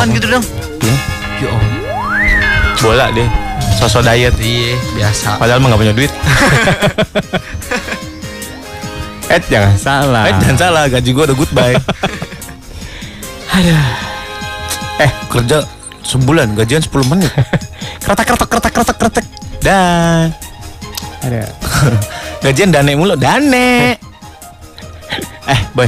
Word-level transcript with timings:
makan 0.00 0.16
gitu 0.16 0.26
dong. 0.32 0.44
Ya. 0.80 0.94
Ya 1.44 1.48
om. 1.52 1.60
Bola 2.80 3.12
deh. 3.12 3.28
Sosok 3.76 4.00
diet. 4.02 4.32
Iya, 4.40 4.80
biasa. 4.96 5.36
Padahal 5.36 5.60
mah 5.60 5.76
gak 5.76 5.80
punya 5.84 5.92
duit. 5.92 6.12
Eh 9.30 9.38
jangan 9.46 9.78
salah. 9.78 10.26
Eh 10.26 10.34
jangan 10.42 10.58
salah, 10.58 10.82
gaji 10.90 11.14
gue 11.14 11.22
udah 11.22 11.36
goodbye. 11.38 11.78
Aduh. 13.54 13.78
eh 14.98 15.10
kerja 15.30 15.62
sebulan 16.02 16.58
gajian 16.58 16.82
10 16.82 16.90
menit. 17.06 17.30
Kretek 18.02 18.26
kretek 18.26 18.48
kretek 18.50 18.72
kretek 18.74 18.96
kretek. 18.98 19.26
Dan 19.62 20.34
Ada. 21.22 21.46
gajian 22.42 22.74
dane 22.74 22.98
mulu, 22.98 23.14
dane. 23.14 23.94
eh 25.46 25.60
boy, 25.78 25.86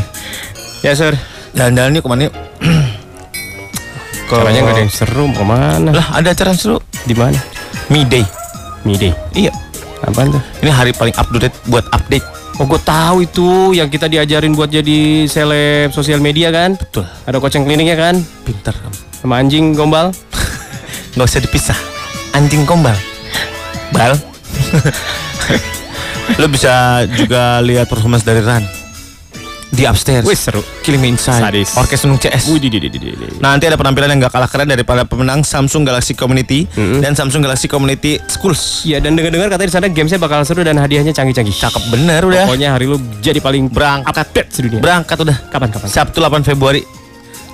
Ya 0.87 0.95
sur. 0.95 1.11
jalan-jalan 1.51 1.99
yuk 1.99 2.03
ke 2.07 2.11
mana 2.15 2.23
yuk? 2.31 2.35
Ke- 4.33 4.41
Caranya 4.41 4.65
nggak 4.65 4.73
ada 4.73 4.83
yang 4.89 4.95
seru 4.97 5.29
mau 5.29 5.37
ke 5.37 5.45
mana? 5.45 5.91
Lah 5.93 6.07
ada 6.17 6.33
acara 6.33 6.57
seru. 6.57 6.81
Di 7.05 7.13
mana? 7.13 7.37
Me 7.93 8.01
Day. 8.09 8.25
Mide. 8.89 9.13
Iya. 9.37 9.53
Apaan 10.01 10.33
tuh? 10.33 10.41
Ini 10.65 10.73
hari 10.73 10.97
paling 10.97 11.13
update 11.13 11.53
buat 11.69 11.85
update. 11.93 12.25
Oh 12.57 12.65
gue 12.65 12.81
tahu 12.81 13.29
itu 13.29 13.77
yang 13.77 13.93
kita 13.93 14.09
diajarin 14.09 14.57
buat 14.57 14.73
jadi 14.73 15.29
seleb 15.29 15.93
sosial 15.93 16.25
media 16.25 16.49
kan? 16.49 16.81
Betul. 16.81 17.05
Ada 17.29 17.37
coaching 17.39 17.69
kliniknya 17.69 17.95
kan? 17.95 18.25
Pinter 18.49 18.73
kamu. 18.73 18.97
Sama 19.21 19.35
anjing 19.37 19.77
gombal. 19.77 20.17
Nggak 21.15 21.29
usah 21.29 21.43
dipisah. 21.45 21.79
Anjing 22.33 22.65
kombal. 22.65 22.97
Bal. 23.93 24.17
Lo 26.41 26.49
bisa 26.49 27.05
juga 27.13 27.61
lihat 27.61 27.85
performance 27.93 28.25
dari 28.25 28.41
Ran 28.41 28.65
di 29.73 29.89
upstairs. 29.89 30.23
Wih 30.23 30.37
seru. 30.37 30.61
Killing 30.85 31.01
Me 31.01 31.09
Inside. 31.09 31.41
Sadis. 31.41 31.73
Orkes 31.75 32.05
Nung 32.05 32.21
CS. 32.21 32.45
Wih 32.47 32.61
di 32.61 32.69
di 32.69 32.79
di 32.79 32.89
di 32.93 32.99
di. 33.09 33.27
Nanti 33.41 33.65
ada 33.65 33.75
penampilan 33.75 34.07
yang 34.07 34.21
gak 34.21 34.37
kalah 34.37 34.45
keren 34.47 34.69
daripada 34.69 35.03
pemenang 35.03 35.41
Samsung 35.41 35.83
Galaxy 35.83 36.13
Community 36.13 36.69
Mm-mm. 36.69 37.01
dan 37.01 37.17
Samsung 37.17 37.41
Galaxy 37.41 37.67
Community 37.67 38.21
Schools. 38.29 38.85
Iya 38.85 39.01
dan 39.01 39.17
dengar-dengar 39.17 39.49
katanya 39.49 39.67
di 39.67 39.75
sana 39.75 39.87
gamesnya 39.89 40.21
bakal 40.21 40.45
seru 40.45 40.61
dan 40.61 40.77
hadiahnya 40.77 41.11
canggih-canggih. 41.11 41.57
Cakep 41.57 41.83
bener 41.89 42.21
udah. 42.21 42.45
Pokoknya 42.45 42.77
hari 42.77 42.85
lu 42.85 43.01
jadi 43.19 43.41
paling 43.41 43.73
Berangkat. 43.73 44.13
update 44.13 44.49
sedunia. 44.53 44.79
Berangkat 44.79 45.17
udah. 45.19 45.37
Kapan 45.49 45.69
kapan? 45.73 45.89
Sabtu 45.89 46.21
8 46.21 46.45
Februari 46.45 46.85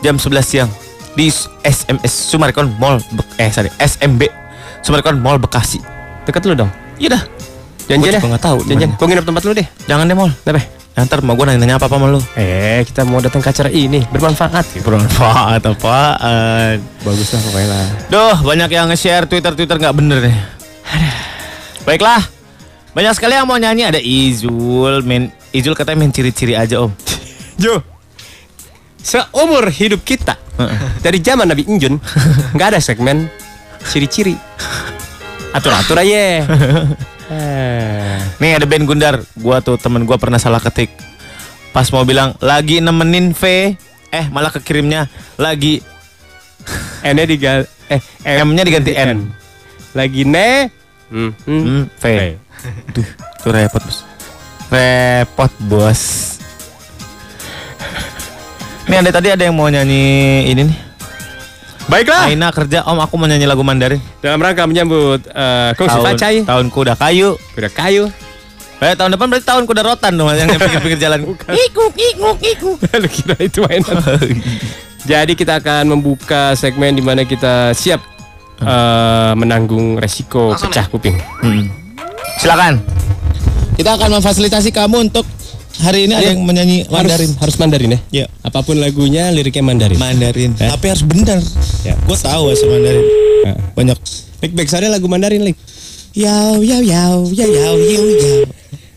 jam 0.01 0.19
11 0.19 0.43
siang 0.43 0.71
di 1.15 1.31
SMS 1.63 2.31
Sumarekon 2.31 2.75
Mall 2.79 2.99
Be- 3.11 3.27
eh 3.39 3.51
sorry 3.51 3.71
SMB 3.75 4.27
Sumarekon 4.83 5.19
Mall 5.19 5.39
Bekasi. 5.39 5.79
Deket 6.27 6.43
lu 6.45 6.59
dong. 6.59 6.71
Iya 6.99 7.15
dah. 7.15 7.23
Janjian 7.89 8.13
ya. 8.15 8.21
nggak 8.21 8.45
tahu 8.45 8.59
Janjian. 8.69 8.91
Gue 9.01 9.07
nginep 9.09 9.25
tempat 9.25 9.43
lu 9.49 9.53
deh. 9.57 9.67
Jangan 9.89 10.05
deh 10.05 10.17
Mall. 10.17 10.33
Kenapa? 10.45 10.61
Ya, 10.99 11.07
ntar 11.07 11.23
mau 11.23 11.39
gue 11.39 11.47
nanya-nanya 11.47 11.79
apa-apa 11.79 11.95
sama 11.95 12.07
lu. 12.11 12.21
Eh 12.35 12.83
kita 12.83 13.07
mau 13.07 13.23
datang 13.23 13.39
ke 13.39 13.49
acara 13.55 13.71
ini 13.71 14.03
bermanfaat. 14.11 14.67
Gitu. 14.75 14.83
Bermanfaat 14.83 15.63
apaan? 15.63 16.83
Bagus 17.07 17.29
lah 17.33 17.41
pokoknya 17.47 17.69
lah. 17.71 17.87
Duh, 18.11 18.37
banyak 18.43 18.71
yang 18.75 18.91
nge-share 18.91 19.25
Twitter-Twitter 19.31 19.79
nggak 19.79 19.95
bener 19.95 20.19
deh. 20.27 20.37
Baiklah. 21.87 22.21
Banyak 22.93 23.15
sekali 23.15 23.39
yang 23.39 23.47
mau 23.47 23.55
nyanyi 23.55 23.87
ada 23.87 24.01
Izul, 24.03 25.07
main 25.07 25.31
Izul 25.55 25.79
katanya 25.79 26.03
main 26.03 26.11
ciri-ciri 26.11 26.59
aja, 26.59 26.83
Om. 26.83 26.91
Jo. 27.63 27.79
Seumur 28.99 29.71
hidup 29.71 30.03
kita 30.03 30.35
dari 31.01 31.23
zaman 31.23 31.47
Nabi 31.47 31.63
Injun 31.71 32.03
nggak 32.59 32.75
ada 32.75 32.81
segmen 32.83 33.31
ciri-ciri. 33.87 34.35
Atur-atur 35.59 35.99
aja. 35.99 36.25
Eh. 37.29 38.17
Nih 38.41 38.57
ada 38.57 38.65
band 38.65 38.89
Gundar, 38.89 39.21
gua 39.37 39.61
tuh 39.61 39.77
temen 39.77 40.09
gua 40.09 40.17
pernah 40.17 40.41
salah 40.41 40.65
ketik. 40.65 40.89
Pas 41.77 41.85
mau 41.93 42.01
bilang 42.01 42.33
lagi 42.41 42.81
nemenin 42.81 43.37
V, 43.37 43.77
eh 44.09 44.27
malah 44.33 44.49
kekirimnya 44.49 45.13
lagi 45.37 45.85
N-nya 47.05 47.29
diganti 47.29 47.69
eh 47.93 48.01
M-nya 48.25 48.65
diganti 48.65 48.93
N. 48.97 49.29
Lagi 49.93 50.25
ne 50.25 50.73
hmm, 51.13 51.31
hmm. 51.45 51.63
Hmm, 51.69 51.83
V. 52.01 52.05
Duh, 52.97 53.05
itu 53.05 53.49
repot 53.53 53.83
bos. 53.85 53.99
Repot 54.73 55.53
bos. 55.69 56.03
Nih 58.89 59.05
ada 59.05 59.13
tadi 59.13 59.29
ada 59.29 59.45
yang 59.45 59.53
mau 59.53 59.69
nyanyi 59.69 60.49
ini 60.49 60.65
nih. 60.65 60.88
Baiklah. 61.89 62.29
Aina 62.29 62.53
kerja 62.53 62.85
om 62.85 63.01
aku 63.01 63.17
mau 63.17 63.25
nyanyi 63.25 63.49
lagu 63.49 63.65
Mandarin. 63.65 63.97
Dalam 64.21 64.37
rangka 64.45 64.69
menyambut 64.69 65.25
uh, 65.33 65.73
Tahun, 65.73 66.05
Pacai, 66.05 66.45
tahunku 66.45 66.79
udah 66.85 66.97
kayu. 67.01 67.41
udah 67.57 67.73
kayu. 67.73 68.05
Eh 68.79 68.95
tahun 68.95 69.17
depan 69.19 69.27
berarti 69.27 69.47
tahunku 69.49 69.73
udah 69.75 69.85
rotan 69.91 70.13
dong 70.15 70.31
yang 70.31 70.47
pinggir-pinggir 70.55 71.01
jalan. 71.01 71.25
Ikuk 71.35 71.93
ikuk 71.97 72.39
ikuk. 72.45 72.77
Lu 72.79 73.09
kira 73.11 73.37
itu 73.41 73.59
mainan. 73.65 73.99
Jadi 75.11 75.33
kita 75.35 75.59
akan 75.59 75.97
membuka 75.99 76.53
segmen 76.55 76.93
di 76.93 77.01
mana 77.03 77.25
kita 77.25 77.73
siap 77.73 77.99
eh, 78.61 79.33
menanggung 79.35 79.97
resiko 79.97 80.53
pecah 80.55 80.87
kuping. 80.93 81.17
Hmm. 81.43 81.73
Silakan. 82.39 82.85
Kita 83.75 83.97
akan 83.99 84.21
memfasilitasi 84.21 84.71
kamu 84.71 85.11
untuk 85.11 85.25
hari 85.79 86.07
ini 86.07 86.15
ada 86.15 86.35
yang 86.35 86.43
menyanyi 86.43 86.85
Mandarin. 86.87 87.31
Harus, 87.35 87.41
harus 87.41 87.57
Mandarin 87.57 87.91
ya? 87.91 88.01
Ya. 88.11 88.27
Apa 88.43 88.61
pun 88.61 88.77
lagunya 88.77 89.31
liriknya 89.31 89.63
Mandarin. 89.63 89.99
Mandarin. 89.99 90.53
Eh? 90.59 90.69
Tapi 90.69 90.87
harus 90.89 91.05
benar. 91.05 91.39
Ya. 91.83 91.95
Gue 92.05 92.17
tahu 92.17 92.43
bahasa 92.51 92.65
Mandarin. 92.67 93.05
Nah. 93.45 93.57
Banyak. 93.75 93.99
Lik 94.39 94.53
back 94.55 94.69
saya 94.69 94.89
lagu 94.89 95.07
Mandarin 95.07 95.43
lik. 95.43 95.57
Yau 96.15 96.59
yau 96.61 96.83
yau 96.83 97.31
yau 97.31 97.49
yau 97.49 97.77
yau 97.79 98.05
yau. 98.07 98.39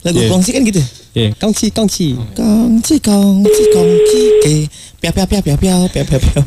Lagu 0.01 0.17
Iya. 0.17 0.29
kongsi 0.29 0.49
kan 0.51 0.61
gitu. 0.65 0.81
Ya, 1.11 1.29
kongsi 1.37 1.69
kongsi. 1.69 2.07
Kongsi 2.33 2.95
kongsi 2.97 3.63
kongsi 3.69 4.21
ke. 4.41 4.53
Piau 4.97 5.11
piau 5.13 5.27
piau 5.27 5.41
piau 5.43 5.57
piau 5.57 5.79
piau 5.85 6.05
piau 6.07 6.21
piau. 6.21 6.43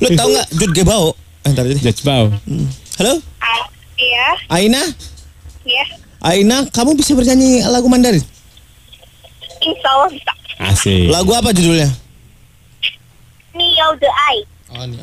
Lu 0.00 0.08
tau 0.12 0.28
nggak 0.28 0.46
Jud 0.54 0.72
Gebao? 0.74 1.12
Eh, 1.40 1.50
ntar 1.52 1.64
aja 1.64 1.72
deh. 1.72 1.80
Judge 1.80 2.04
Bao. 2.04 2.28
Halo, 3.00 3.12
Ah, 3.40 3.64
Iya, 3.96 4.24
Aina. 4.48 4.80
iya. 5.64 5.84
Aina, 6.20 6.68
kamu 6.68 6.96
bisa 6.96 7.16
bernyanyi 7.16 7.64
lagu 7.64 7.88
Mandarin? 7.88 8.20
Insya 9.60 9.88
Allah 9.92 10.08
bisa. 10.12 10.32
Asik. 10.60 11.08
Lagu 11.08 11.32
apa 11.36 11.52
judulnya? 11.52 11.88
Neo 13.56 13.88
the 14.00 14.08
Eye. 14.08 14.44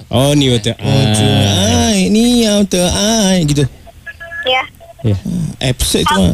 Oh, 0.08 0.32
nih 0.32 0.56
udah. 0.56 0.76
Ai, 0.80 2.08
ini 2.08 2.48
yang 2.48 2.64
ai 2.72 3.44
gitu. 3.44 3.68
Ya. 4.48 4.64
Ya. 5.04 5.18
Episode 5.60 6.08
itu 6.08 6.14
mah. 6.16 6.34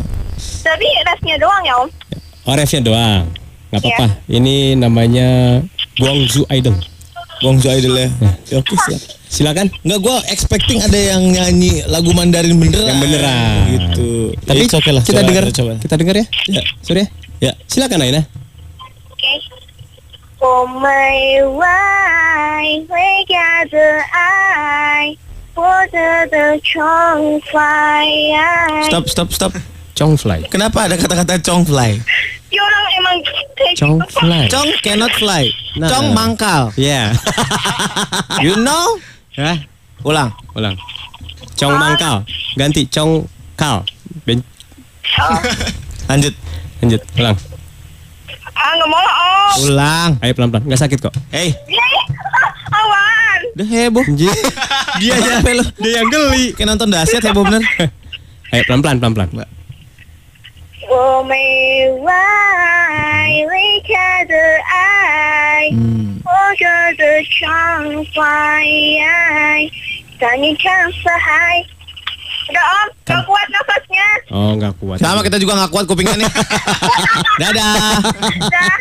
Tapi 0.64 0.86
refnya 1.10 1.36
doang 1.42 1.64
ya, 1.66 1.74
Om. 1.82 1.90
Oh, 2.46 2.54
refnya 2.54 2.82
doang. 2.86 3.24
Gak 3.74 3.82
apa-apa. 3.82 4.06
Ini 4.30 4.78
namanya 4.78 5.60
Guangzhou 5.98 6.46
Idol. 6.54 6.78
Bongsu 7.44 7.68
Idol 7.68 7.94
ya. 8.00 8.08
Ya, 8.48 8.58
Oke 8.64 8.72
siap. 8.88 9.02
Silakan. 9.28 9.68
Enggak 9.84 10.00
gua 10.00 10.16
expecting 10.32 10.80
ada 10.80 10.96
yang 10.96 11.28
nyanyi 11.28 11.84
lagu 11.92 12.16
Mandarin 12.16 12.56
beneran. 12.56 12.88
Yang 12.88 13.00
beneran. 13.04 13.56
Gitu. 13.68 14.10
Tapi 14.48 14.64
It's 14.64 14.76
okay 14.78 14.94
lah. 14.96 15.04
kita 15.04 15.20
Coba, 15.20 15.28
dengar 15.28 15.44
coba. 15.52 15.72
kita 15.82 15.96
dengar 16.00 16.16
ya. 16.16 16.26
Ya. 16.48 16.62
Surya. 16.80 17.06
Ya. 17.44 17.52
Silakan 17.68 18.00
Aina. 18.08 18.24
Oke. 19.12 19.34
Oh 20.40 20.64
my 20.64 21.44
why 21.52 22.84
we 22.88 23.08
gather 23.28 24.00
I 24.16 25.20
for 25.52 25.88
the 25.92 26.28
the 26.32 26.60
chong 26.64 27.44
fly 27.52 28.08
Stop, 28.88 29.12
stop, 29.12 29.30
stop. 29.36 29.52
Chongfly. 29.94 30.50
Kenapa 30.50 30.90
ada 30.90 30.98
kata-kata 30.98 31.38
chong 31.38 31.70
fly? 31.70 32.02
Ya 32.50 32.62
orang 32.66 32.86
emang. 32.98 33.18
Chongfly. 33.78 34.44
Chong 34.50 34.70
cannot 34.82 35.14
fly. 35.22 35.54
Nah. 35.78 35.86
Chong 35.86 36.18
mangkal. 36.18 36.74
Ya. 36.74 37.14
You 38.46 38.58
know? 38.58 38.98
Hah? 39.38 39.62
Ulang. 40.02 40.34
Ulang. 40.58 40.74
Chong 41.54 41.78
mangkal. 41.78 42.26
Ganti 42.58 42.90
Chong 42.90 43.30
kal. 43.54 43.86
Ben 44.26 44.42
Oh, 45.14 45.38
Lanjut. 46.10 46.34
Lanjut. 46.84 47.02
Ulang. 47.16 47.38
ah 48.54 48.72
nggak 48.76 48.90
mau 48.90 49.02
Om. 49.02 49.56
Ulang. 49.66 50.12
Ayo 50.20 50.32
pelan-pelan. 50.36 50.64
Nggak 50.68 50.82
sakit 50.84 51.00
kok. 51.00 51.14
Hey, 51.32 51.56
Ya, 51.66 51.80
ya. 51.82 52.04
Awan. 52.80 53.40
udah 53.56 53.68
heboh. 53.68 54.06
Dia 55.00 55.14
lu? 55.56 55.66
Dia 55.80 55.92
yang 56.02 56.10
geli. 56.10 56.46
Kayak 56.54 56.68
nonton 56.70 56.90
dahsyat 56.90 57.24
heboh 57.24 57.44
bener. 57.44 57.64
Ayo 58.54 58.62
pelan-pelan, 58.68 59.00
pelan-pelan. 59.00 59.50
Oh 60.86 61.24
my 61.24 61.50
why 62.04 63.48
we 63.48 63.66
gather 63.88 64.60
I 64.68 65.72
Hmm. 65.72 66.20
for 66.20 66.48
the 66.60 66.76
the 67.00 67.14
chong 67.32 68.04
fly 68.12 68.68
Tanya 70.20 70.52
kan 70.60 70.92
sehai. 70.92 71.64
Udah 72.44 72.64
Om, 72.64 72.88
gak 73.08 73.22
kuat 73.24 73.48
nafasnya. 73.48 74.08
Oh, 74.34 74.52
nggak 74.60 74.74
kuat. 74.82 74.98
Sama 75.00 75.20
kita 75.24 75.38
juga 75.40 75.54
nggak 75.56 75.72
kuat 75.72 75.86
kupingnya 75.88 76.16
nih. 76.20 76.30
Dadah. 77.42 77.76
Dah. 78.52 78.76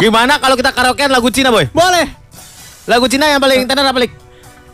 Gimana 0.00 0.40
kalau 0.40 0.56
kita 0.58 0.70
karaokean 0.74 1.10
lagu 1.12 1.28
Cina, 1.30 1.52
Boy? 1.54 1.68
Boleh. 1.70 2.06
Lagu 2.88 3.06
Cina 3.06 3.30
yang 3.30 3.38
paling 3.38 3.68
tenar 3.68 3.86
apa, 3.86 3.98
Lik? 4.02 4.12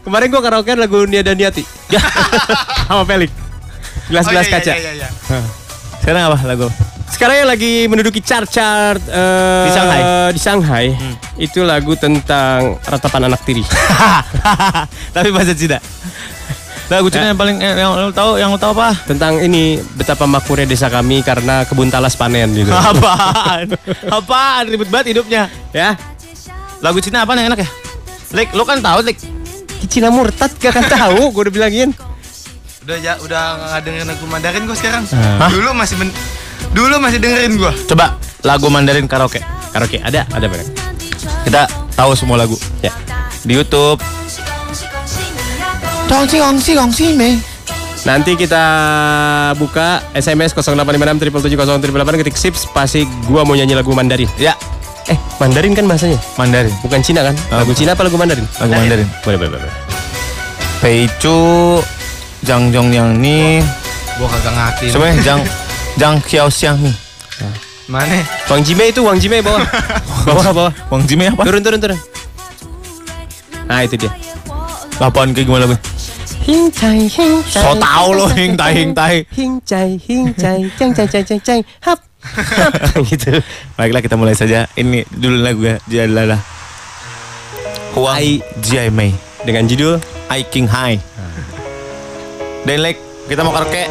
Kemarin 0.07 0.31
gua 0.31 0.41
karaoke 0.41 0.73
lagu 0.79 1.03
Nia 1.05 1.27
dan 1.27 1.35
Niati. 1.35 1.67
Sama 2.87 3.03
Pelik. 3.03 3.35
Gelas-gelas 4.07 4.47
kaca. 4.47 4.73
Sekarang 5.99 6.31
apa 6.31 6.39
lagu? 6.47 6.71
Sekarang 7.11 7.43
yang 7.43 7.49
lagi 7.51 7.87
menduduki 7.91 8.21
chart-chart 8.21 9.01
eh, 9.09 9.65
Di 9.67 9.71
Shanghai. 9.73 10.01
Hmm. 10.03 10.31
di 10.31 10.41
Shanghai 10.43 10.87
itu 11.41 11.65
lagu 11.67 11.99
tentang 11.99 12.79
ratapan 12.87 13.27
anak 13.27 13.43
tiri. 13.43 13.67
Tapi 15.15 15.29
bahasa 15.35 15.55
Cina. 15.59 15.83
Lagu 16.87 17.11
Cina 17.11 17.35
yang 17.35 17.39
paling 17.39 17.59
yang, 17.59 17.75
yang 17.75 17.91
lo 17.99 18.15
tahu 18.15 18.39
yang 18.39 18.51
lo 18.55 18.59
tahu 18.63 18.71
apa? 18.79 18.95
tentang 19.11 19.43
ini 19.43 19.83
betapa 19.99 20.23
makmurnya 20.23 20.71
desa 20.71 20.87
kami 20.87 21.19
karena 21.21 21.67
kebun 21.67 21.91
talas 21.91 22.15
panen 22.15 22.55
gitu. 22.55 22.71
Apaan? 22.95 23.75
Apaan 24.07 24.65
ribet 24.71 24.87
banget 24.87 25.19
hidupnya. 25.19 25.51
ya. 25.75 25.99
Lagu 26.79 27.03
Cina 27.03 27.27
apa 27.27 27.35
yang 27.35 27.51
enak 27.51 27.67
ya? 27.67 27.69
Lik, 28.31 28.55
lo 28.55 28.63
kan 28.63 28.79
tahu 28.79 29.03
Lik. 29.03 29.19
Cina 29.87 30.11
murtad 30.11 30.51
gak 30.59 30.75
akan 30.75 30.87
tahu, 30.87 31.21
gue 31.31 31.43
udah 31.47 31.55
bilangin. 31.55 31.91
Udah 32.87 32.97
ya, 32.99 33.19
udah 33.19 33.43
nggak 33.55 33.81
dengerin 33.83 34.07
lagu 34.07 34.25
Mandarin 34.27 34.63
gue 34.67 34.77
sekarang. 34.79 35.03
Hah? 35.11 35.51
Dulu 35.51 35.75
masih 35.75 35.95
ben- 35.99 36.15
dulu 36.71 37.03
masih 37.03 37.19
dengerin 37.19 37.59
gue. 37.59 37.73
Coba 37.87 38.15
lagu 38.47 38.71
Mandarin 38.71 39.11
karaoke. 39.11 39.43
Karaoke 39.75 39.99
ada, 39.99 40.23
ada 40.31 40.47
bener. 40.47 40.67
Kita 41.43 41.67
tahu 41.95 42.15
semua 42.15 42.39
lagu. 42.39 42.55
Ya. 42.79 42.95
Di 43.43 43.59
YouTube. 43.59 43.99
Gongsi 46.07 46.37
gongsi 46.39 46.73
gongsi 46.73 47.05
me. 47.13 47.39
Nanti 48.03 48.39
kita 48.39 48.63
buka 49.55 49.99
SMS 50.15 50.55
0856 50.55 51.19
770 51.51 52.23
ketik 52.23 52.37
sips 52.39 52.63
pasti 52.71 53.03
gua 53.27 53.43
mau 53.43 53.53
nyanyi 53.53 53.75
lagu 53.75 53.91
Mandarin. 53.93 54.31
Ya, 54.37 54.55
Eh, 55.07 55.15
Mandarin 55.39 55.71
kan 55.71 55.87
bahasanya? 55.87 56.19
Mandarin. 56.35 56.75
Bukan 56.83 56.99
Cina 56.99 57.23
kan? 57.23 57.31
Oh, 57.51 57.63
Lagu 57.63 57.71
Cina 57.73 57.95
apa 57.95 58.03
lagu 58.03 58.19
Mandarin? 58.19 58.43
Lagu 58.59 58.73
Mandarin. 58.73 59.07
Boleh, 59.23 59.39
boleh, 59.39 59.51
boleh. 59.55 59.71
Pei 60.79 61.07
Chu, 61.17 61.79
Zhang 62.43 62.75
Zhong 62.75 62.91
Yang 62.91 63.11
ni, 63.17 63.63
Gue 64.19 64.27
kagak 64.29 64.51
ngerti. 64.53 64.87
sebenarnya 64.91 65.23
Zhang 65.23 65.41
Zhang 65.95 66.17
Xiao 66.21 66.49
Xiang 66.49 66.79
ni. 66.81 66.91
Mana? 67.87 68.19
Wang 68.51 68.67
Jime 68.67 68.91
itu 68.91 68.99
Wang 69.01 69.15
Jime 69.17 69.39
bawah. 69.41 69.63
bawah, 70.27 70.51
bawah. 70.53 70.73
Wang 70.91 71.07
Jime 71.07 71.31
apa? 71.31 71.43
Turun, 71.45 71.63
turun, 71.63 71.79
turun. 71.79 71.99
Nah, 73.65 73.83
itu 73.83 73.95
dia. 73.97 74.11
Apaan 74.99 75.31
kayak 75.31 75.47
gimana 75.47 75.71
gue? 75.71 75.79
Lo 78.15 78.31
hing 78.31 78.55
tai 78.55 78.71
hing 78.71 78.95
tai. 78.95 79.27
Hing 79.35 79.59
cai 79.67 79.99
hing 79.99 80.31
cai 80.31 80.71
cang 80.79 80.95
cang 80.95 81.09
cang 81.11 81.25
cang 81.27 81.41
cang 81.43 81.61
hap. 81.83 81.99
hap. 82.23 82.71
gitu. 83.11 83.43
Baiklah 83.75 83.99
kita 83.99 84.15
mulai 84.15 84.39
saja. 84.39 84.71
Ini 84.79 85.03
dulu 85.11 85.43
lagu 85.43 85.67
ya. 85.67 85.83
Dia 85.91 86.07
adalah 86.07 86.39
Mei. 88.95 89.11
Dengan 89.43 89.67
judul 89.67 89.99
I 90.31 90.47
King 90.47 90.71
High. 90.71 91.03
Dan 92.63 92.79
like 92.79 93.03
kita 93.27 93.43
mau 93.43 93.51
karaoke. 93.51 93.91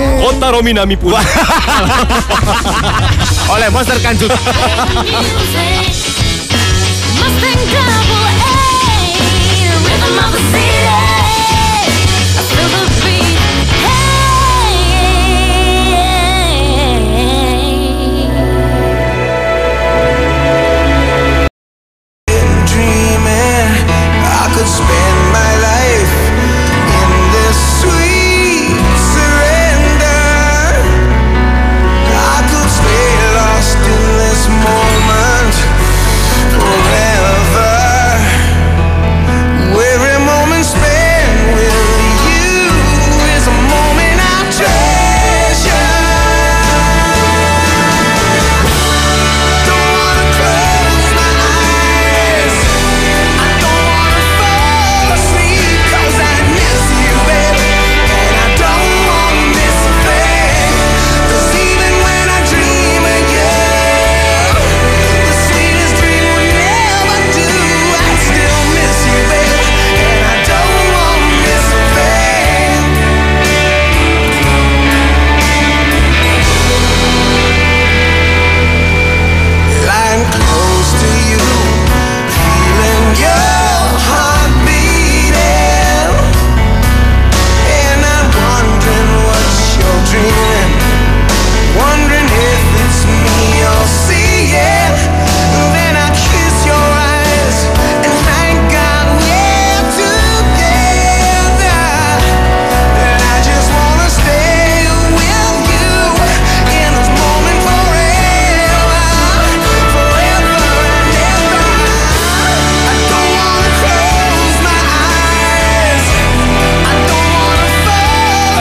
Kota 0.21 0.53
Rominami 0.53 0.93
pun 1.01 1.17
Oleh 3.57 3.67
Monster 3.73 3.97
Kanjut. 3.99 4.29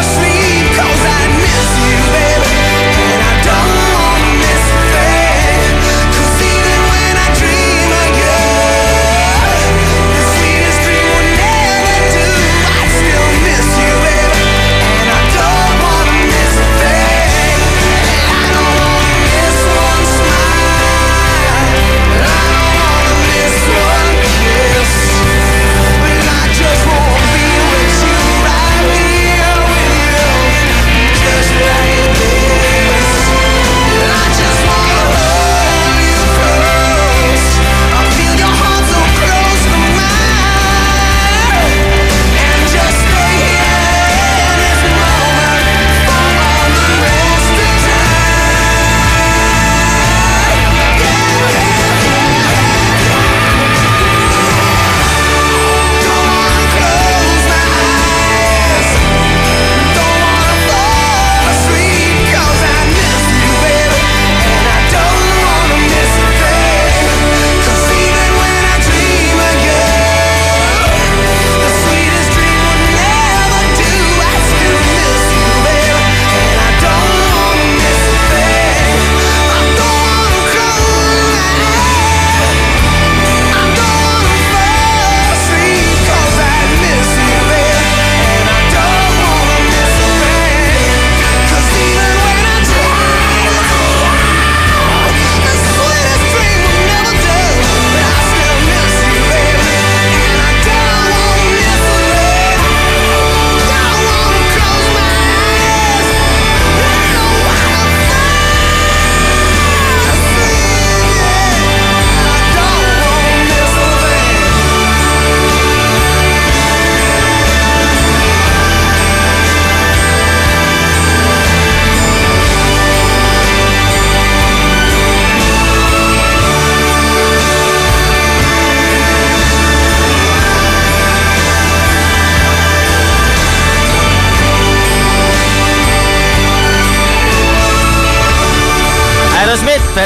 sleep. 0.02 0.29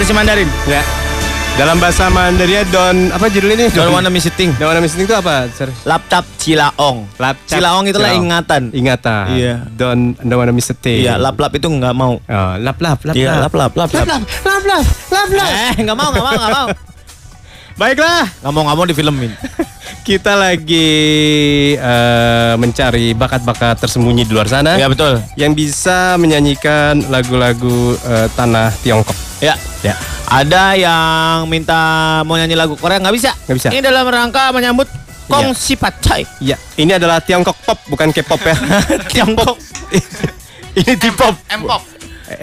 Versi 0.05 0.21
Mandarin. 0.21 0.51
Ya. 0.69 0.85
Dalam 1.57 1.81
bahasa 1.81 2.13
Mandarinnya 2.13 2.69
don 2.69 3.09
apa 3.09 3.25
judulnya 3.33 3.57
ini? 3.57 3.67
Don't 3.73 3.89
wanna 3.89 4.13
miss 4.13 4.29
a 4.29 4.33
thing. 4.37 4.53
Don't 4.61 4.69
wanna 4.69 4.85
miss 4.85 4.93
a 4.93 5.01
thing 5.01 5.09
itu 5.09 5.17
apa? 5.17 5.49
Sir? 5.49 5.73
Laptap 5.89 6.29
Cilaong. 6.37 7.09
Laptap 7.17 7.49
Cilaong 7.49 7.89
itulah 7.89 8.13
Cilaong. 8.13 8.29
ingatan. 8.29 8.63
Ingatan. 8.77 9.25
Iya. 9.33 9.55
Don't 9.73 10.13
don't 10.21 10.37
wanna 10.37 10.53
miss 10.53 10.69
a 10.69 10.77
thing. 10.77 11.01
Iya, 11.01 11.17
lap-lap 11.17 11.57
itu 11.57 11.73
nggak 11.73 11.97
mau. 11.97 12.21
Oh, 12.21 12.53
lap 12.61 12.77
lap 12.85 13.01
lap 13.01 13.17
Iya, 13.17 13.41
lap. 13.41 13.49
lap-lap, 13.49 13.73
lap-lap. 13.81 14.05
lap 14.05 14.23
lap 14.45 14.85
lap 15.09 15.29
lap. 15.33 15.49
Eh, 15.73 15.75
nggak 15.81 15.97
mau, 15.97 16.09
nggak 16.13 16.25
mau, 16.29 16.35
nggak 16.37 16.53
mau. 16.53 16.69
Baiklah, 17.75 18.31
Nggak 18.39 18.53
mau, 18.55 18.63
nggak 18.63 18.77
mau 18.79 18.87
difilmin. 18.87 19.33
kita 20.09 20.37
lagi 20.37 20.89
eh, 21.75 22.55
mencari 22.61 23.17
bakat-bakat 23.17 23.81
tersembunyi 23.81 24.29
di 24.29 24.37
luar 24.37 24.45
sana 24.53 24.77
Ya 24.77 24.85
betul. 24.85 25.17
yang 25.33 25.57
bisa 25.57 26.21
menyanyikan 26.21 27.09
lagu-lagu 27.09 27.97
eh, 28.05 28.29
tanah 28.37 28.71
Tiongkok. 28.85 29.17
Ya. 29.41 29.59
Ya. 29.83 29.97
Ada 30.29 30.77
yang 30.77 31.49
minta 31.49 32.21
mau 32.25 32.37
nyanyi 32.39 32.55
lagu 32.55 32.77
Korea 32.77 33.01
nggak 33.01 33.15
bisa. 33.17 33.33
Nggak 33.49 33.57
bisa. 33.59 33.69
Ini 33.73 33.81
dalam 33.83 34.07
rangka 34.07 34.55
menyambut 34.55 34.87
Kong 35.25 35.57
Si 35.57 35.75
Pacai. 35.75 36.23
Ya, 36.39 36.61
ini 36.77 36.95
adalah 36.95 37.19
Tiongkok 37.19 37.57
pop 37.65 37.81
bukan 37.89 38.13
K-pop 38.13 38.41
ya. 38.45 38.55
Tiongkok. 39.13 39.57
ini 40.79 40.93
T-pop. 40.95 41.35
M-pop. 41.49 41.83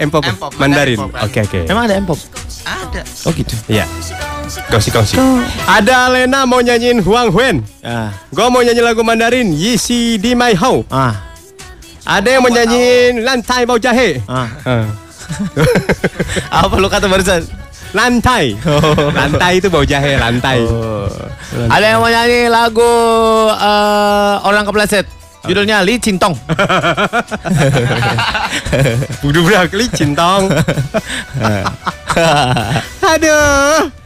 M-pop. 0.02 0.22
M-pop, 0.24 0.52
Mandarin. 0.58 0.98
Oke, 0.98 1.46
oke. 1.46 1.58
Emang 1.70 1.86
ada 1.86 1.94
M-pop? 1.94 2.18
Ada. 2.66 3.02
Oh 3.26 3.30
gitu. 3.34 3.54
Iya. 3.70 3.86
Kongsi-kongsi. 4.68 5.16
Ada 5.64 6.12
Lena 6.12 6.44
mau 6.44 6.60
nyanyiin 6.60 7.00
Huang 7.00 7.32
Huen. 7.32 7.64
Ah. 7.80 8.12
Gue 8.28 8.46
mau 8.52 8.60
nyanyi 8.60 8.82
lagu 8.84 9.00
Mandarin 9.00 9.52
Yisi 9.52 10.20
di 10.20 10.36
My 10.36 10.52
Hao. 10.58 10.84
Ah. 10.92 11.16
Ada 12.04 12.28
yang 12.36 12.42
mau 12.44 12.52
nyanyiin 12.52 13.24
Lantai 13.24 13.64
Bau 13.64 13.80
Jahe. 13.80 14.20
Ah. 14.28 14.48
Ah. 14.68 14.86
Apa 16.64 16.74
lu 16.76 16.88
kata 16.92 17.08
barusan? 17.08 17.46
Lantai. 17.92 18.56
Lantai 19.12 19.60
itu 19.60 19.68
bau 19.68 19.84
jahe, 19.84 20.16
lantai. 20.16 20.64
Ada 21.68 21.84
yang 21.92 22.00
mau 22.00 22.08
nyanyi 22.08 22.48
lagu 22.48 22.92
eh, 23.52 24.34
orang 24.48 24.64
kepleset. 24.64 25.04
Judulnya 25.44 25.84
Li 25.84 25.98
Cintong. 26.00 26.32
Budu 29.22 29.42
brakli 29.42 29.90
cintong. 29.90 30.48
Aduh. 33.12 34.01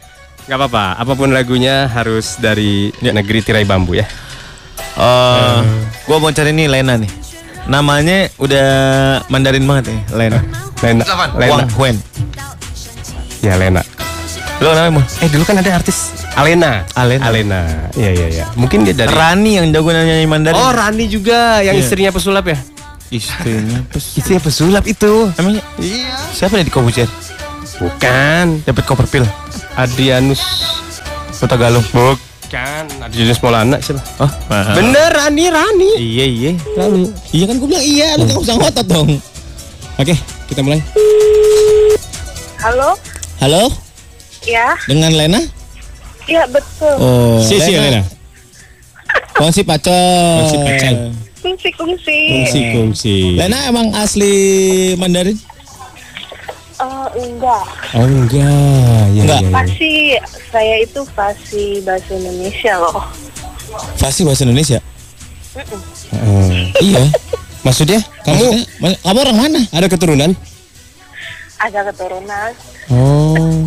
Gak 0.47 0.55
apa-apa, 0.55 0.95
apa 0.95 1.11
pun 1.11 1.27
lagunya 1.29 1.91
harus 1.91 2.39
dari 2.39 2.87
negeri 3.03 3.43
tirai 3.43 3.67
bambu 3.67 3.99
ya. 3.99 4.07
Eh, 4.95 5.59
gua 6.07 6.17
mau 6.17 6.31
cari 6.31 6.55
nih 6.55 6.71
Lena 6.71 6.95
nih. 6.95 7.11
Namanya 7.67 8.31
udah 8.39 8.67
Mandarin 9.27 9.67
banget 9.67 9.91
nih, 9.91 10.01
Lena. 10.15 10.39
Lena. 10.79 11.03
Lena. 11.35 11.51
Wang 11.51 11.67
Huen. 11.75 11.95
Ya 13.43 13.59
Lena. 13.59 13.83
Lo 14.57 14.73
namanya 14.73 14.89
Mon? 14.97 15.05
Eh 15.21 15.29
dulu 15.29 15.45
kan 15.45 15.61
ada 15.61 15.69
artis 15.69 16.17
Alena. 16.33 16.81
Alena. 16.97 17.29
Alena. 17.29 17.61
Iya 17.93 18.09
iya 18.09 18.27
iya. 18.31 18.45
Mungkin 18.57 18.81
dia 18.81 18.97
dari 18.97 19.13
Rani 19.13 19.61
yang 19.61 19.69
jago 19.69 19.93
nyanyi 19.93 20.25
Mandarin. 20.25 20.57
Oh 20.57 20.73
Rani 20.73 21.05
juga 21.05 21.61
yang 21.61 21.77
Iya. 21.77 21.83
istrinya 21.85 22.09
pesulap 22.09 22.45
ya? 22.47 22.57
istrinya 23.07 23.79
pes. 23.93 24.17
Istrinya 24.17 24.41
pesulap 24.41 24.83
itu. 24.89 25.29
Emangnya 25.37 25.61
Iya. 25.77 26.17
siapa 26.33 26.57
nih 26.57 26.65
di? 26.65 27.05
Bukan. 27.77 28.65
Dapat 28.65 28.83
koper 28.83 29.05
pil. 29.05 29.25
Adrianus. 29.77 30.41
Kota 31.37 31.53
Galung. 31.53 31.85
Bukan. 31.93 32.83
Adrianus 32.97 33.37
Maulana 33.39 33.77
siapa? 33.77 34.01
Oh, 34.17 34.31
Bener 34.73 35.13
Rani 35.13 35.45
Rani. 35.47 35.89
Iya 35.95 36.25
iya. 36.25 36.51
Rani. 36.73 37.13
Iya 37.29 37.45
kan 37.45 37.55
gue 37.61 37.67
bilang 37.69 37.85
iya, 37.85 38.17
lu 38.17 38.25
nggak 38.25 38.41
usah 38.41 38.55
ngotot 38.57 38.85
dong. 38.89 39.09
Oke, 39.97 40.17
kita 40.49 40.65
mulai. 40.65 40.81
Halo? 42.57 42.97
Halo, 43.37 43.69
Ya, 44.49 44.73
dengan 44.89 45.13
Lena? 45.13 45.37
ya 46.25 46.43
betul. 46.49 46.95
Oh, 46.97 47.37
Si 47.39 47.61
si 47.61 47.77
Lena. 47.77 48.01
Kongsi 49.37 49.61
pacol. 49.61 50.41
Kongsi 50.41 50.57
pacol. 50.57 50.95
Kungsi-kungsi. 51.37 52.17
Kungsi 52.33 52.59
kungsi. 52.73 53.15
Lena 53.37 53.69
emang 53.69 53.93
asli 53.93 54.33
Mandarin? 54.97 55.37
Eh, 56.77 57.07
enggak. 57.17 57.65
Oh 57.91 58.05
enggak. 58.05 59.05
Ya, 59.09 59.21
Enggak. 59.25 59.39
ya, 59.39 59.45
ya. 59.45 59.51
Pasti 59.51 59.91
saya 60.47 60.75
itu 60.77 61.01
pasti 61.11 61.63
bahasa 61.81 62.11
Indonesia 62.13 62.73
loh. 62.77 63.01
Pasti 63.97 64.21
bahasa 64.21 64.45
Indonesia. 64.45 64.79
Eh, 65.57 66.53
iya. 66.81 67.03
Maksudnya 67.59 67.99
kamu 68.21 68.37
Maksudnya, 68.37 68.63
ma- 68.77 68.99
kamu 69.03 69.17
orang 69.19 69.37
mana? 69.37 69.61
ada 69.67 69.87
keturunan? 69.87 70.31
Ada 71.57 71.89
keturunan, 71.89 72.51
Oh. 72.87 73.65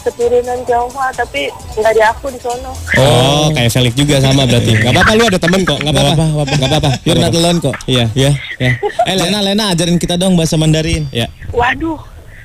keturunan 0.00 0.58
Jawa 0.62 1.10
tapi 1.10 1.50
nggak 1.74 1.92
di 1.92 2.02
aku 2.04 2.30
di 2.30 2.38
sono. 2.38 2.70
Oh, 2.94 3.50
kayak 3.50 3.68
Felix 3.68 3.92
juga 3.92 4.22
sama 4.22 4.46
berarti. 4.46 4.78
Gak 4.78 4.94
apa-apa 4.94 5.12
lu 5.12 5.24
ada 5.26 5.38
temen 5.38 5.60
kok. 5.60 5.76
Gak 5.76 5.90
apa-apa. 5.90 6.24
Gak 6.46 6.68
apa-apa. 6.70 6.90
You're 7.02 7.18
not 7.18 7.34
alone 7.34 7.58
kok. 7.58 7.74
Iya. 7.84 8.06
Ya. 8.14 8.30
Ya. 8.56 8.70
Eh 8.78 9.14
Lena, 9.18 9.42
Lena 9.42 9.64
ajarin 9.68 9.98
kita 9.98 10.14
dong 10.14 10.38
bahasa 10.38 10.54
Mandarin. 10.54 11.10
Ya. 11.10 11.26
Waduh, 11.50 11.98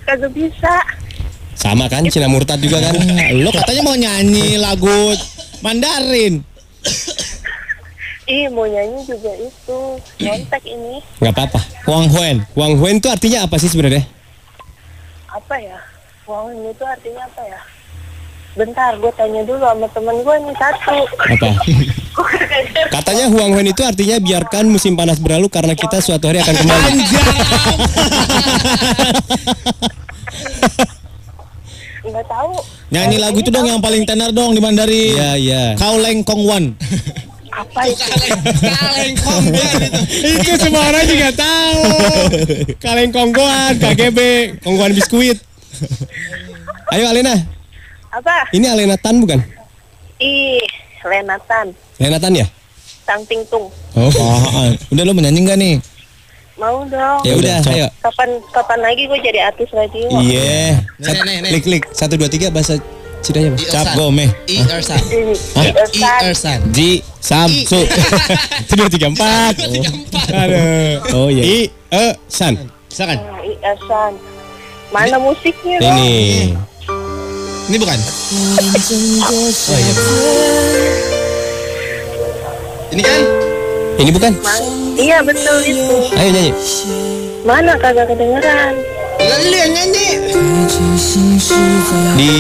kagak 0.10 0.34
bisa. 0.34 0.74
Sama 1.54 1.86
kan 1.86 2.08
Cina 2.10 2.26
Murtad 2.26 2.58
juga 2.58 2.82
kan? 2.82 2.98
Lo 3.38 3.54
katanya 3.54 3.82
mau 3.86 3.94
nyanyi 3.94 4.58
lagu 4.58 5.14
Mandarin. 5.62 6.42
Ih, 8.30 8.46
mau 8.50 8.66
nyanyi 8.66 9.06
juga 9.06 9.34
itu. 9.38 9.80
Kontak 10.18 10.64
ini. 10.66 11.04
Gak 11.22 11.34
apa-apa. 11.36 11.60
Huang 11.86 12.08
Huen. 12.10 12.38
Wang 12.56 12.74
Huen 12.80 12.98
itu 12.98 13.10
artinya 13.12 13.46
apa 13.46 13.60
sih 13.62 13.70
sebenarnya? 13.70 14.06
Apa 15.30 15.58
ya? 15.62 15.78
Uang 16.30 16.54
ini 16.54 16.70
tuh 16.78 16.86
artinya 16.86 17.26
apa 17.26 17.42
ya? 17.42 17.62
Bentar, 18.60 18.92
gue 19.00 19.08
tanya 19.16 19.40
dulu 19.48 19.64
sama 19.64 19.88
temen 19.88 20.20
gue 20.20 20.36
nih 20.44 20.56
satu. 20.60 20.98
Apa? 21.16 21.48
Katanya 23.00 23.32
Huang 23.32 23.56
Huen 23.56 23.72
itu 23.72 23.80
artinya 23.88 24.20
biarkan 24.20 24.68
musim 24.68 25.00
panas 25.00 25.16
berlalu 25.24 25.48
karena 25.48 25.72
kita 25.80 26.04
suatu 26.04 26.28
hari 26.28 26.44
akan 26.44 26.56
kembali. 26.60 26.92
Nggak 32.04 32.26
tahu. 32.28 32.52
Nyanyi 32.92 33.18
lagu 33.24 33.40
itu 33.40 33.48
dong 33.48 33.64
yang 33.64 33.80
paling 33.80 34.04
tenar 34.04 34.36
dong 34.36 34.52
di 34.52 34.60
Mandarin. 34.60 35.16
Iya, 35.16 35.32
iya. 35.40 35.64
Kau 35.80 35.96
Leng 35.96 36.28
Kong 36.28 36.44
Wan. 36.44 36.76
Apa 37.56 37.82
itu? 37.88 38.04
itu 40.36 40.52
semua 40.60 40.84
orang 40.84 41.06
juga 41.08 41.30
tahu. 41.32 41.80
Kaleng 42.84 43.12
konggoan, 43.16 43.80
KGB, 43.80 44.20
konggoan 44.64 44.92
biskuit. 44.96 45.40
Ayo 46.92 47.08
Alena, 47.08 47.36
Apa? 48.10 48.50
ini 48.52 48.66
Alena 48.66 48.98
Tan 48.98 49.22
bukan? 49.22 49.38
Ih, 50.18 50.66
Lenatan. 51.06 51.72
Alena 52.02 52.18
Tan 52.18 52.34
ya? 52.34 52.48
Tang 53.06 53.22
Ting 53.26 53.46
Tung. 53.50 53.70
Oh, 53.94 54.10
Oh, 54.10 54.70
udah 54.94 55.04
lo 55.06 55.14
menyanyi 55.14 55.40
nggak 55.46 55.58
nih? 55.58 55.76
Mau 56.60 56.84
dong. 56.90 57.24
ya 57.24 57.34
udah, 57.40 57.58
ayo. 57.72 57.88
Kapan 58.04 58.30
kapan 58.52 58.80
lagi 58.84 59.08
gue 59.08 59.20
jadi 59.24 59.48
artis 59.48 59.72
radio? 59.72 60.12
Iya. 60.20 60.84
Nih. 61.00 61.56
Klik 61.56 61.64
klik 61.64 61.84
satu 61.96 62.20
dua 62.20 62.28
tiga 62.28 62.52
bahasa 62.52 62.76
Cidanya 63.20 63.52
apa? 63.52 63.60
Cap 63.68 63.88
gome. 64.00 64.32
I 64.48 64.64
Ersan. 64.64 65.00
Ih, 65.12 65.36
I 65.60 65.70
Ersan. 65.76 66.20
Ersan. 66.24 66.60
Ji 66.72 67.04
Samsu. 67.20 67.84
Satu 68.68 68.74
dua 68.80 68.88
tiga 68.88 69.12
empat. 69.12 69.60
Aduh. 70.32 71.04
Oh 71.16 71.28
iya. 71.28 71.44
I 71.44 71.60
E 71.92 72.06
San. 72.32 72.56
Silakan. 72.88 73.20
Ih, 73.44 73.60
Ersan. 73.60 74.16
Mana 74.96 75.20
musiknya? 75.20 75.84
Ini. 75.84 76.56
Ini 77.70 77.78
bukan? 77.78 78.00
Oh 78.02 79.78
iya. 79.78 79.94
Ini 82.90 83.02
kan? 83.06 83.22
Ini 84.02 84.10
bukan? 84.10 84.32
Ma- 84.42 84.66
iya 84.98 85.22
betul 85.22 85.58
itu. 85.62 85.96
Ayo 86.18 86.30
nyanyi. 86.34 86.52
Mana 87.46 87.78
kagak 87.78 88.10
kedengeran? 88.10 88.74
Lalu 89.22 89.54
yang 89.54 89.72
nyanyi. 89.78 90.08
Di 92.18 92.32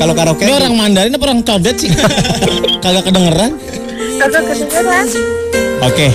kalau 0.00 0.16
karaoke 0.16 0.48
Ini 0.48 0.56
orang 0.56 0.72
Mandarin 0.72 1.12
apa 1.12 1.24
orang 1.28 1.44
codet 1.44 1.76
sih? 1.76 1.90
Kagak 2.84 3.04
kedengeran? 3.04 3.60
Kagak 4.16 4.42
kedengeran. 4.48 5.06
Oke. 5.84 6.08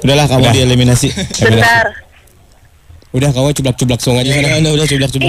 Udahlah 0.00 0.26
kamu 0.32 0.42
Udah. 0.48 0.54
dieliminasi. 0.56 1.08
Bentar. 1.44 1.86
Udah 3.12 3.30
kamu 3.36 3.52
cublak-cublak 3.52 4.00
song 4.00 4.16
aja 4.16 4.32
sana. 4.32 4.48
Ya, 4.48 4.56
udah 4.64 4.72
udah 4.80 4.86
coba 4.88 5.06
coba. 5.12 5.28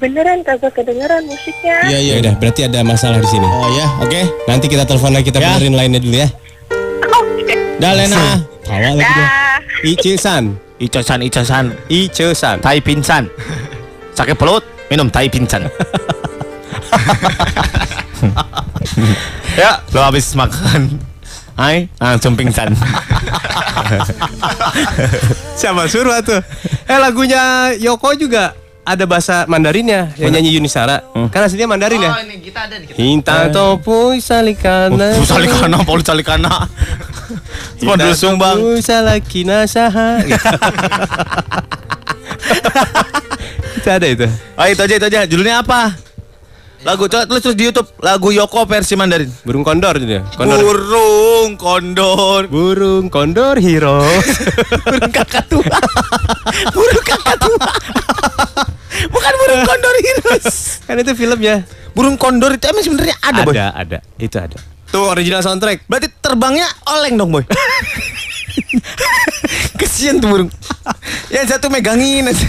Beneran 0.00 0.40
kagak 0.40 0.72
kedengeran 0.72 1.28
musiknya. 1.28 1.76
Iya 1.84 1.98
iya 2.00 2.12
Ya 2.16 2.20
udah, 2.24 2.34
berarti 2.40 2.64
ada 2.64 2.80
masalah 2.80 3.20
di 3.20 3.28
sini. 3.28 3.44
Oh 3.44 3.68
ya, 3.76 3.84
oke. 4.00 4.20
Nanti 4.48 4.66
kita 4.66 4.88
telepon 4.88 5.12
lagi 5.12 5.28
kita 5.28 5.44
Ya. 5.44 5.60
benerin 5.60 5.76
lainnya 5.76 6.00
dulu 6.00 6.16
ya. 6.16 6.28
Oke. 7.04 7.54
Dah 7.76 7.92
Lena. 7.92 8.40
Tawa 8.64 8.96
lagi. 8.96 9.04
Dah. 9.04 9.60
Ice-san. 9.84 10.56
Icosan, 10.80 11.20
icosan. 11.20 11.76
Ice-san. 11.92 12.56
Tai 12.64 12.80
pinsan. 12.80 13.28
Sakit 14.16 14.40
perut, 14.40 14.64
minum 14.88 15.12
tai 15.12 15.28
pinsan. 15.28 15.68
ya, 19.60 19.84
lo 19.92 20.00
habis 20.00 20.32
makan. 20.32 20.96
Hai, 21.60 21.92
langsung 22.00 22.32
pingsan. 22.32 22.72
Siapa 25.52 25.84
suruh 25.92 26.24
tuh? 26.24 26.40
Eh 26.88 26.96
lagunya 26.96 27.68
Yoko 27.76 28.16
juga 28.16 28.56
ada 28.90 29.06
bahasa 29.06 29.46
Mandarinnya 29.46 30.10
yang 30.18 30.34
nyanyi 30.34 30.58
Yunisara. 30.58 31.06
Kan 31.30 31.46
aslinya 31.46 31.70
Mandarin 31.70 32.02
ya. 32.02 32.10
Oh, 32.10 32.18
ini 32.26 32.42
kita 32.42 32.66
ada 32.66 32.74
nih. 32.74 32.90
Kita. 32.90 32.98
Hinta 32.98 33.36
topu 33.54 34.18
salikana. 34.18 35.14
Oh, 35.14 35.22
salikana, 35.22 35.78
Paul 35.86 36.02
salikana. 36.02 36.66
Cuma 37.78 37.94
dusung 38.02 38.34
bang. 38.34 38.58
Salakina 38.82 39.62
saha. 39.70 40.18
Itu 43.80 43.88
ada 43.88 44.04
itu. 44.04 44.28
Oh 44.60 44.66
itu 44.68 44.80
aja 44.84 44.94
itu 45.00 45.06
aja. 45.08 45.20
Judulnya 45.24 45.64
apa? 45.64 45.96
Lagu 46.84 47.08
coba 47.08 47.24
tulis 47.28 47.40
terus 47.44 47.56
di 47.56 47.64
YouTube. 47.68 47.88
Lagu 48.00 48.28
Yoko 48.28 48.68
versi 48.68 48.92
Mandarin. 48.96 49.28
Burung 49.44 49.64
kondor 49.64 49.96
ya. 50.00 50.20
Kondor. 50.36 50.60
Burung 50.60 51.50
kondor. 51.56 52.40
Burung 52.48 53.06
kondor 53.08 53.56
hero. 53.56 54.04
burung 54.84 55.12
kakatua. 55.12 55.78
burung 56.76 57.04
kakatua. 57.04 57.68
Bukan 59.08 59.32
burung 59.40 59.62
kondor 59.64 59.96
Heroes. 60.00 60.80
kan 60.84 60.89
itu 61.02 61.12
filmnya. 61.16 61.66
Burung 61.96 62.14
kondor 62.14 62.54
itu 62.54 62.64
emang 62.70 62.84
sebenarnya 62.84 63.16
ada, 63.20 63.42
boy. 63.42 63.54
Ada, 63.56 63.66
ada. 63.74 63.98
Itu 64.20 64.36
ada. 64.38 64.58
Tuh 64.90 65.10
original 65.10 65.42
soundtrack. 65.42 65.86
Berarti 65.86 66.08
terbangnya 66.18 66.66
oleng 66.86 67.14
dong, 67.18 67.30
boy. 67.30 67.44
Kesian 69.80 70.18
tuh 70.18 70.28
burung. 70.30 70.50
Yang 71.34 71.56
satu 71.56 71.70
megangin 71.70 72.30
aja. 72.30 72.46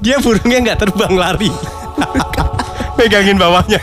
Dia 0.00 0.16
burungnya 0.18 0.58
nggak 0.64 0.78
terbang 0.80 1.14
lari. 1.14 1.52
Pegangin 2.96 3.36
bawahnya. 3.36 3.80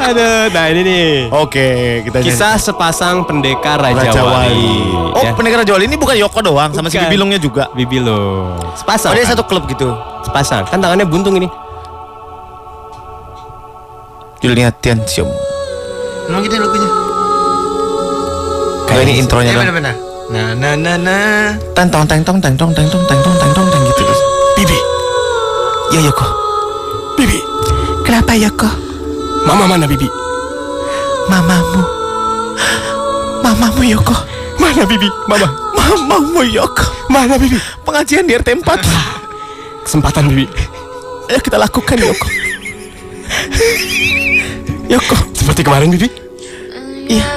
Aduh, 0.00 0.48
nah 0.48 0.64
ini 0.66 0.80
nih. 0.80 1.08
Oke, 1.28 1.68
kita 2.02 2.24
Kisah 2.24 2.56
sepasang 2.56 3.22
pendekar 3.22 3.76
Raja, 3.76 4.08
Raja 4.08 4.22
Wali. 4.24 4.32
Wali. 4.48 4.72
Oh, 5.12 5.22
Ya. 5.22 5.32
pendekar 5.36 5.60
Raja 5.60 5.72
Wali 5.76 5.84
ini 5.84 5.94
bukan 5.94 6.16
Yoko 6.16 6.40
doang, 6.40 6.72
sama 6.72 6.88
si 6.88 6.96
Bukan. 6.96 7.06
Bibilungnya 7.06 7.36
juga. 7.36 7.68
Bibilo. 7.70 8.56
Sepasang. 8.74 9.12
Oh, 9.12 9.14
dia 9.14 9.22
kan? 9.22 9.36
satu 9.36 9.44
klub 9.44 9.68
gitu. 9.68 9.92
sepasang. 10.20 10.64
Kan 10.64 10.80
tangannya 10.80 11.04
buntung 11.04 11.36
ini. 11.36 11.48
Judulnya 14.40 14.72
Tian 14.74 15.00
Xiong. 15.02 15.28
Emang 16.26 16.40
gitu 16.42 16.56
lagunya. 16.56 16.88
Kayak 18.84 19.02
ini 19.04 19.12
intronya 19.18 19.50
Ya 19.50 19.54
dong. 19.54 19.64
benar-benar. 19.64 19.94
Nah, 20.30 20.48
nah, 20.54 20.74
nah, 20.74 20.96
nah. 20.96 21.44
Teng 21.74 21.88
tong 21.88 22.06
teng 22.06 22.22
tong 22.22 22.38
teng 22.38 22.54
tong 22.54 22.70
teng 22.70 22.86
tong 22.86 23.04
teng 23.04 23.20
tong 23.20 23.36
teng 23.36 23.52
tong 23.52 23.66
teng 23.66 23.82
gitu 23.82 24.00
terus. 24.00 24.20
Bibi. 24.56 24.78
Ya 25.90 26.00
Yoko. 26.02 26.26
Bibi. 27.16 27.38
Kenapa 28.02 28.32
Yoko? 28.34 28.70
Mama 29.46 29.64
mana 29.66 29.84
Bibi? 29.88 30.08
Mamamu. 31.28 31.82
Mamamu 33.42 33.82
Yoko. 33.84 34.16
Mana 34.60 34.84
Bibi? 34.86 35.08
Mama. 35.28 35.48
Mamamu 35.76 36.42
Yoko. 36.44 36.84
Mana 37.08 37.38
Bibi? 37.40 37.56
Pengajian 37.84 38.28
di 38.28 38.36
RT 38.36 38.60
4. 38.60 39.86
Kesempatan 39.86 40.28
Bibi. 40.30 40.46
Ayo 41.30 41.40
kita 41.40 41.56
lakukan 41.56 41.98
Yoko. 41.98 42.26
Yoko. 44.90 45.16
Seperti 45.32 45.60
kemarin 45.64 45.90
Bibi. 45.90 46.08
Iya. 47.10 47.28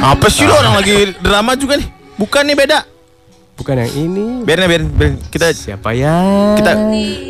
Apa 0.00 0.32
sih 0.32 0.48
lo 0.48 0.56
orang 0.56 0.80
lagi 0.80 1.12
drama 1.20 1.52
juga 1.58 1.76
nih? 1.76 1.88
Bukan 2.16 2.42
nih 2.48 2.56
beda. 2.56 2.78
Bukan 3.60 3.76
yang 3.76 3.92
ini. 3.92 4.40
Biarin 4.48 4.72
biarin, 4.72 4.88
biarin. 4.88 5.14
Kita 5.28 5.52
Siapa 5.52 5.92
ya? 5.92 6.16
kita 6.56 6.80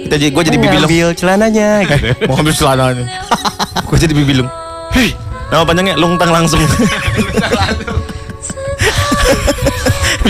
kita 0.07 0.15
jadi 0.15 0.31
gue 0.31 0.43
jadi 0.47 0.59
bibilung. 0.63 0.87
Ambil 0.87 1.11
celananya. 1.19 1.83
Gitu. 1.83 2.07
Mau 2.31 2.39
ambil 2.39 2.55
celananya. 2.55 3.05
gue 3.91 3.99
jadi 3.99 4.15
bibilung. 4.15 4.47
Hei, 4.95 5.11
nama 5.51 5.67
panjangnya 5.67 5.99
Lungtang 5.99 6.31
langsung. 6.31 6.63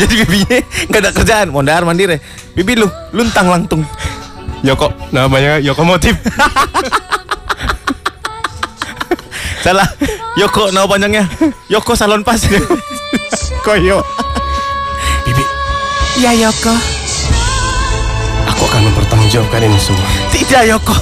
jadi 0.00 0.14
bibinya 0.24 0.58
nggak 0.88 1.00
ada 1.04 1.10
kerjaan, 1.12 1.52
mondar 1.52 1.84
mandir 1.84 2.16
ya. 2.16 2.18
Bibi 2.56 2.80
lu, 2.80 2.88
luntang 3.12 3.52
langtung. 3.52 3.84
Yoko. 4.64 4.88
Namanya 5.12 5.60
Yoko 5.60 5.84
Motif. 5.84 6.16
Salah. 9.60 9.84
Yoko 10.40 10.72
nama 10.72 10.88
panjangnya. 10.88 11.28
Yoko 11.68 11.92
salon 11.92 12.24
pas. 12.24 12.40
Koyo. 13.60 14.00
Ya 16.20 16.36
Yoko. 16.36 16.76
Aku 18.52 18.68
akan 18.68 18.92
mempertanggungjawabkan 18.92 19.64
ini 19.64 19.80
semua. 19.80 20.04
Tidak 20.28 20.68
Yoko. 20.68 20.92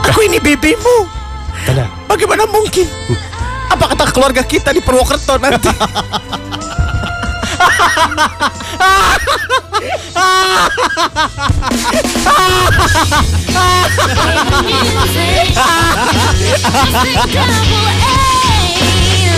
Aku 0.00 0.24
ini 0.24 0.40
bibimu. 0.40 1.04
Tenang. 1.68 1.92
Bagaimana 2.08 2.48
mungkin? 2.48 2.88
Apa 3.68 3.92
kata 3.92 4.08
keluarga 4.16 4.40
kita 4.40 4.72
di 4.72 4.80
Purwokerto 4.80 5.36
nanti? 5.36 5.68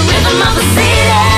Rhythm 0.09 0.39
of 0.47 0.55
the 0.55 0.63
city. 0.79 1.38